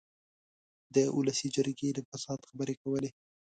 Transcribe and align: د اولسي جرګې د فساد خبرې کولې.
د 0.95 0.97
اولسي 1.15 1.47
جرګې 1.55 1.89
د 1.93 1.99
فساد 2.09 2.39
خبرې 2.49 2.75
کولې. 2.83 3.09